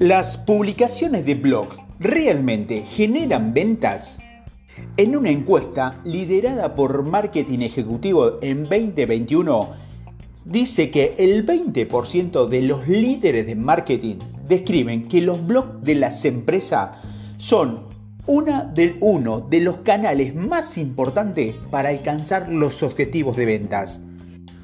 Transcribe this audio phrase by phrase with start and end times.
[0.00, 4.18] ¿Las publicaciones de blog realmente generan ventas?
[4.96, 9.68] En una encuesta liderada por Marketing Ejecutivo en 2021,
[10.46, 14.16] dice que el 20% de los líderes de marketing
[14.48, 16.92] describen que los blogs de las empresas
[17.36, 17.82] son
[18.26, 24.02] una uno de los canales más importantes para alcanzar los objetivos de ventas.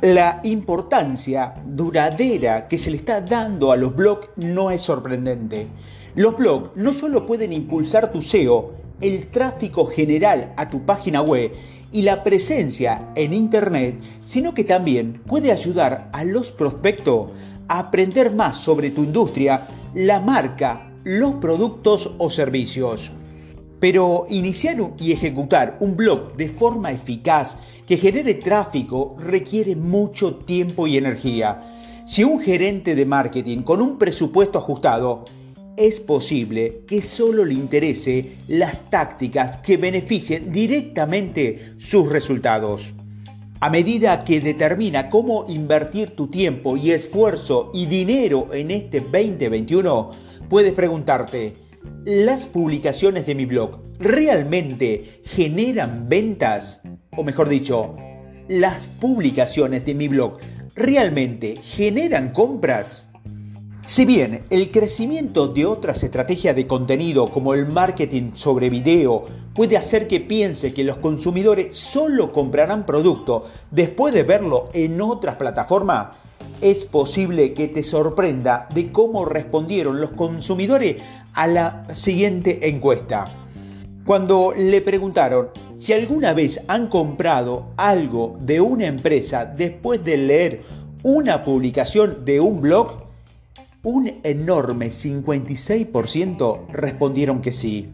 [0.03, 5.69] La importancia duradera que se le está dando a los blogs no es sorprendente.
[6.15, 11.51] Los blogs no solo pueden impulsar tu SEO, el tráfico general a tu página web
[11.93, 17.31] y la presencia en Internet, sino que también puede ayudar a los prospectos
[17.67, 23.13] a aprender más sobre tu industria, la marca, los productos o servicios.
[23.81, 30.87] Pero iniciar y ejecutar un blog de forma eficaz que genere tráfico requiere mucho tiempo
[30.87, 31.63] y energía.
[32.07, 35.25] Si un gerente de marketing con un presupuesto ajustado
[35.77, 42.95] es posible que solo le interese las tácticas que beneficien directamente sus resultados.
[43.61, 50.11] A medida que determina cómo invertir tu tiempo y esfuerzo y dinero en este 2021,
[50.49, 51.55] puedes preguntarte,
[52.05, 56.81] ¿las publicaciones de mi blog realmente generan ventas?
[57.17, 57.97] O mejor dicho,
[58.49, 60.39] ¿las publicaciones de mi blog
[60.75, 63.09] realmente generan compras?
[63.81, 69.77] Si bien el crecimiento de otras estrategias de contenido como el marketing sobre video puede
[69.77, 76.09] hacer que piense que los consumidores solo comprarán producto después de verlo en otras plataformas,
[76.61, 80.97] es posible que te sorprenda de cómo respondieron los consumidores
[81.37, 83.33] a la siguiente encuesta.
[84.05, 90.63] Cuando le preguntaron si alguna vez han comprado algo de una empresa después de leer
[91.03, 93.05] una publicación de un blog,
[93.83, 97.91] un enorme 56% respondieron que sí.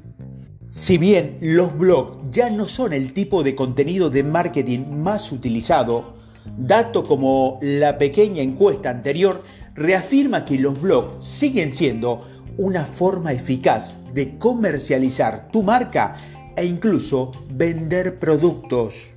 [0.71, 6.15] Si bien los blogs ya no son el tipo de contenido de marketing más utilizado,
[6.57, 9.43] dato como la pequeña encuesta anterior
[9.75, 12.25] reafirma que los blogs siguen siendo
[12.59, 16.17] una forma eficaz de comercializar tu marca
[16.57, 19.11] e incluso vender productos.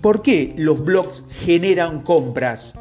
[0.00, 2.74] ¿Por qué los blogs generan compras?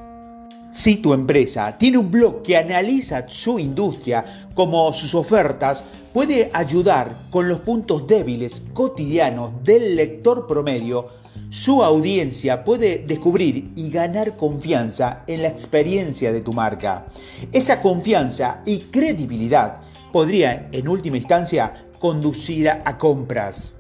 [0.72, 5.84] Si tu empresa tiene un blog que analiza su industria como sus ofertas,
[6.14, 11.08] puede ayudar con los puntos débiles cotidianos del lector promedio,
[11.50, 17.08] su audiencia puede descubrir y ganar confianza en la experiencia de tu marca.
[17.52, 19.78] Esa confianza y credibilidad
[20.12, 23.74] podría, en última instancia, conducir a, compras.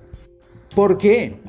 [0.76, 1.40] ¿Por qué?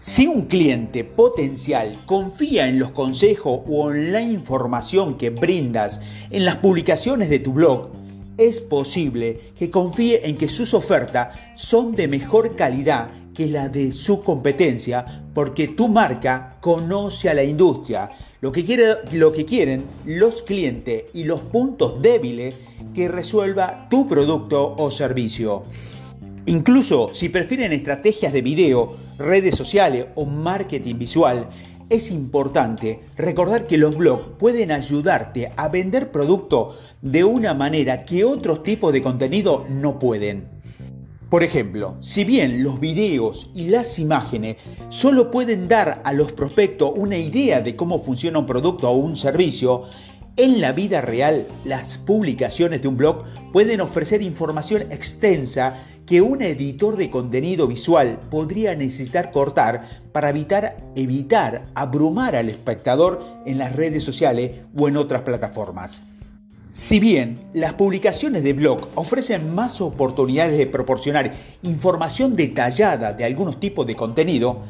[0.00, 6.44] Si un cliente potencial confía en los consejos o en la información que brindas en
[6.44, 7.90] las publicaciones de tu blog,
[8.36, 13.08] es posible que confíe en que sus ofertas son de mejor calidad
[13.38, 18.10] que la de su competencia porque tu marca conoce a la industria,
[18.40, 22.56] lo que, quiere, lo que quieren los clientes y los puntos débiles
[22.92, 25.62] que resuelva tu producto o servicio.
[26.46, 31.48] Incluso si prefieren estrategias de video, redes sociales o marketing visual,
[31.88, 38.24] es importante recordar que los blogs pueden ayudarte a vender producto de una manera que
[38.24, 40.57] otros tipos de contenido no pueden.
[41.30, 44.56] Por ejemplo, si bien los videos y las imágenes
[44.88, 49.14] solo pueden dar a los prospectos una idea de cómo funciona un producto o un
[49.14, 49.84] servicio,
[50.38, 56.40] en la vida real las publicaciones de un blog pueden ofrecer información extensa que un
[56.40, 63.76] editor de contenido visual podría necesitar cortar para evitar, evitar abrumar al espectador en las
[63.76, 66.02] redes sociales o en otras plataformas.
[66.70, 73.58] Si bien las publicaciones de blog ofrecen más oportunidades de proporcionar información detallada de algunos
[73.58, 74.64] tipos de contenido,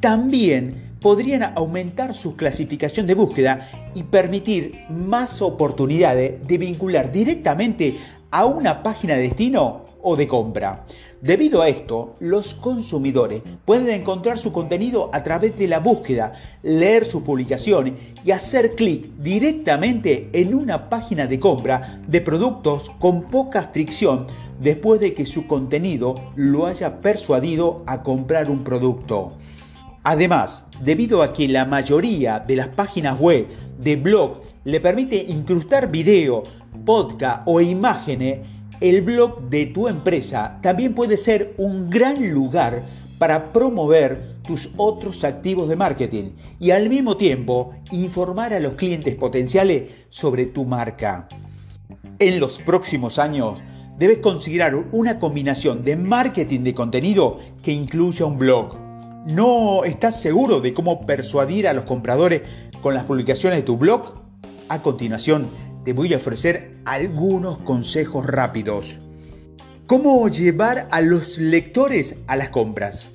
[0.00, 7.96] también podrían aumentar su clasificación de búsqueda y permitir más oportunidades de vincular directamente
[8.30, 10.84] a una página de destino o de compra.
[11.20, 17.04] Debido a esto, los consumidores pueden encontrar su contenido a través de la búsqueda, leer
[17.04, 23.70] su publicación y hacer clic directamente en una página de compra de productos con poca
[23.72, 24.26] fricción
[24.60, 29.32] después de que su contenido lo haya persuadido a comprar un producto.
[30.04, 33.46] Además, debido a que la mayoría de las páginas web
[33.78, 36.44] de blog le permite incrustar video,
[36.84, 38.40] podcast o imágenes,
[38.80, 42.82] el blog de tu empresa también puede ser un gran lugar
[43.18, 46.30] para promover tus otros activos de marketing
[46.60, 51.28] y al mismo tiempo informar a los clientes potenciales sobre tu marca.
[52.20, 53.58] En los próximos años,
[53.98, 58.76] debes considerar una combinación de marketing de contenido que incluya un blog.
[59.26, 62.42] ¿No estás seguro de cómo persuadir a los compradores
[62.80, 64.14] con las publicaciones de tu blog?
[64.68, 65.48] A continuación,
[65.88, 68.98] te voy a ofrecer algunos consejos rápidos.
[69.86, 73.12] ¿Cómo llevar a los lectores a las compras?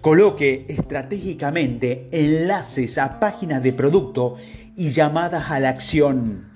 [0.00, 4.36] Coloque estratégicamente enlaces a páginas de producto
[4.76, 6.48] y llamadas a la acción.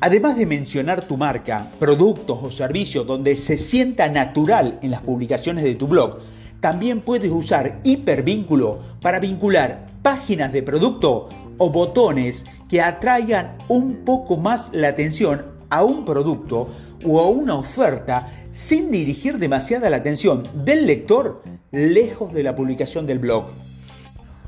[0.00, 5.62] Además de mencionar tu marca, productos o servicios donde se sienta natural en las publicaciones
[5.62, 6.18] de tu blog,
[6.58, 11.28] también puedes usar hipervínculo para vincular páginas de producto
[11.58, 12.44] o botones
[12.80, 16.68] atraigan un poco más la atención a un producto
[17.04, 21.42] o a una oferta sin dirigir demasiada la atención del lector
[21.72, 23.44] lejos de la publicación del blog.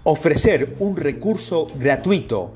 [0.05, 2.53] Ofrecer un recurso gratuito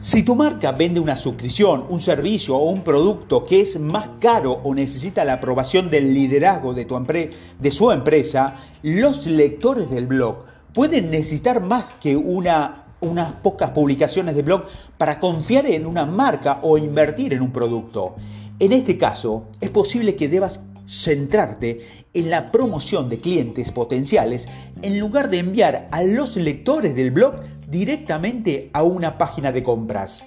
[0.00, 4.60] si tu marca vende una suscripción, un servicio o un producto que es más caro
[4.62, 10.44] o necesita la aprobación del liderazgo de, tu de su empresa, los lectores del blog
[10.74, 14.64] pueden necesitar más que una, unas pocas publicaciones de blog
[14.98, 18.16] para confiar en una marca o invertir en un producto.
[18.58, 21.80] En este caso, es posible que debas centrarte
[22.14, 24.48] en la promoción de clientes potenciales
[24.82, 27.34] en lugar de enviar a los lectores del blog
[27.68, 30.24] directamente a una página de compras.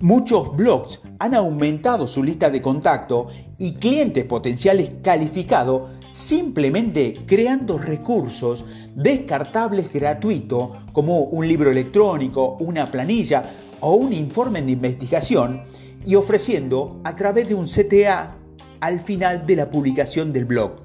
[0.00, 8.64] Muchos blogs han aumentado su lista de contacto y clientes potenciales calificados simplemente creando recursos
[8.94, 13.50] descartables gratuitos como un libro electrónico, una planilla
[13.80, 15.64] o un informe de investigación
[16.06, 18.36] y ofreciendo a través de un CTA
[18.78, 20.82] al final de la publicación del blog.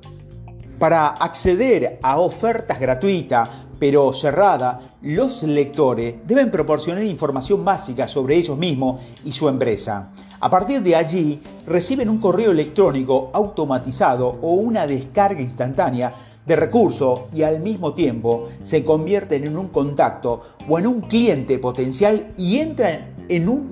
[0.80, 3.50] Para acceder a ofertas gratuitas
[3.80, 10.12] pero cerrada, los lectores deben proporcionar información básica sobre ellos mismos y su empresa.
[10.42, 16.14] A partir de allí, reciben un correo electrónico automatizado o una descarga instantánea
[16.46, 21.60] de recursos y al mismo tiempo se convierten en un contacto o en un cliente
[21.60, 23.72] potencial y entran en un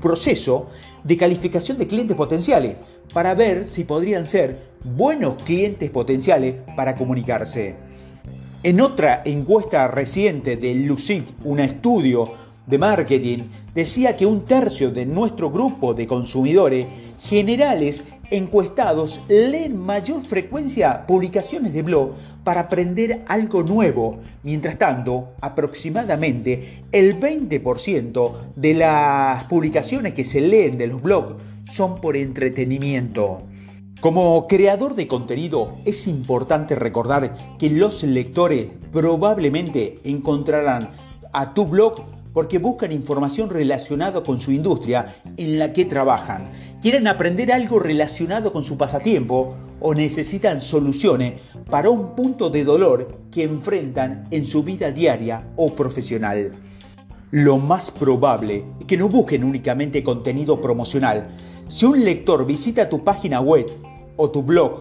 [0.00, 0.68] proceso
[1.02, 2.76] de calificación de clientes potenciales
[3.12, 7.76] para ver si podrían ser buenos clientes potenciales para comunicarse.
[8.64, 12.32] En otra encuesta reciente de Lucid, un estudio
[12.66, 13.40] de marketing,
[13.74, 16.86] decía que un tercio de nuestro grupo de consumidores
[17.20, 22.12] generales encuestados leen mayor frecuencia publicaciones de blog
[22.42, 24.20] para aprender algo nuevo.
[24.44, 31.34] Mientras tanto, aproximadamente el 20% de las publicaciones que se leen de los blogs
[31.70, 33.42] son por entretenimiento.
[34.04, 40.90] Como creador de contenido es importante recordar que los lectores probablemente encontrarán
[41.32, 42.02] a tu blog
[42.34, 46.50] porque buscan información relacionada con su industria en la que trabajan,
[46.82, 51.40] quieren aprender algo relacionado con su pasatiempo o necesitan soluciones
[51.70, 56.52] para un punto de dolor que enfrentan en su vida diaria o profesional.
[57.30, 61.26] Lo más probable es que no busquen únicamente contenido promocional.
[61.68, 63.66] Si un lector visita tu página web
[64.16, 64.80] o tu blog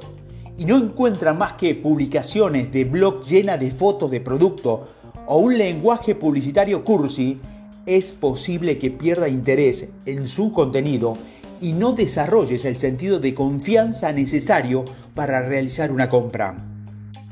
[0.57, 4.87] y no encuentra más que publicaciones de blog llenas de fotos de producto
[5.25, 7.39] o un lenguaje publicitario cursi,
[7.85, 11.17] es posible que pierda interés en su contenido
[11.59, 14.85] y no desarrolles el sentido de confianza necesario
[15.15, 16.57] para realizar una compra.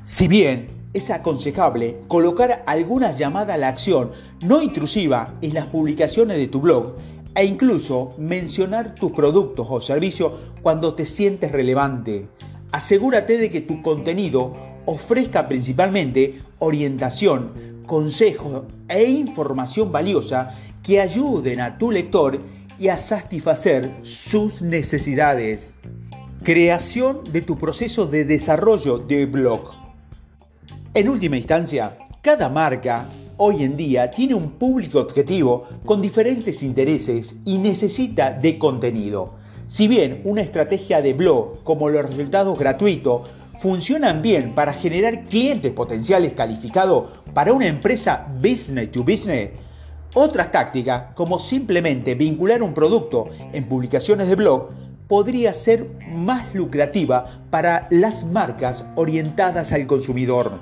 [0.03, 4.12] Si bien es aconsejable colocar algunas llamadas a la acción
[4.43, 6.96] no intrusiva en las publicaciones de tu blog,
[7.35, 12.27] e incluso mencionar tus productos o servicios cuando te sientes relevante.
[12.71, 21.77] Asegúrate de que tu contenido ofrezca principalmente orientación, consejos e información valiosa que ayuden a
[21.77, 22.39] tu lector
[22.79, 25.73] y a satisfacer sus necesidades.
[26.43, 29.71] Creación de tu proceso de desarrollo de blog.
[30.93, 33.07] En última instancia, cada marca
[33.43, 39.33] hoy en día tiene un público objetivo con diferentes intereses y necesita de contenido.
[39.65, 43.27] Si bien una estrategia de blog como los resultados gratuitos
[43.60, 49.50] funcionan bien para generar clientes potenciales calificados para una empresa business to business,
[50.13, 54.69] otras tácticas como simplemente vincular un producto en publicaciones de blog
[55.07, 60.60] podría ser más lucrativa para las marcas orientadas al consumidor.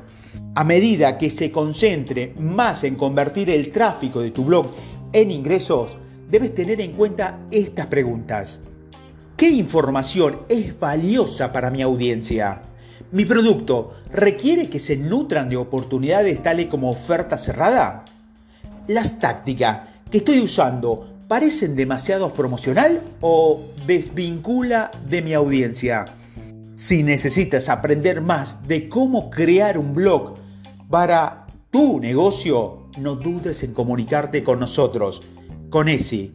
[0.55, 4.67] A medida que se concentre más en convertir el tráfico de tu blog
[5.13, 5.97] en ingresos,
[6.29, 8.61] debes tener en cuenta estas preguntas.
[9.35, 12.61] ¿Qué información es valiosa para mi audiencia?
[13.11, 18.05] ¿Mi producto requiere que se nutran de oportunidades tales como oferta cerrada?
[18.87, 19.79] ¿Las tácticas
[20.11, 26.05] que estoy usando parecen demasiados promocional o desvincula de mi audiencia?
[26.79, 30.35] Si necesitas aprender más de cómo crear un blog
[30.89, 35.21] para tu negocio, no dudes en comunicarte con nosotros,
[35.69, 36.29] con esi.com.ar.